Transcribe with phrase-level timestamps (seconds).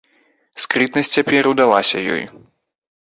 [0.65, 2.23] Скрытнасць цяпер удалася ёй.